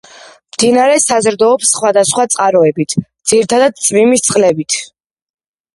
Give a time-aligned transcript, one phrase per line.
[0.53, 2.97] მდინარე საზრდოობს სხვადასხვა წყაროებით,
[3.33, 4.83] ძირითადად წვიმის წყლებით.